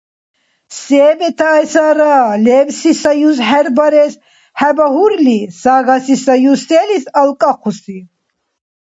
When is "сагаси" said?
5.61-6.15